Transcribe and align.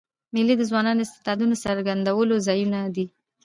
مېلې 0.33 0.53
د 0.57 0.61
ځوانانو 0.69 0.99
د 0.99 1.03
استعدادو 1.05 1.45
د 1.49 1.53
څرګندولو 1.63 2.35
ځایونه 2.47 2.79
دي. 2.95 3.05